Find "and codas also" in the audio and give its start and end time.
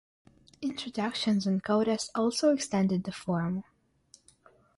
1.45-2.51